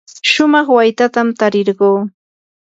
[0.29, 1.89] shumaq waytatam tarirquu.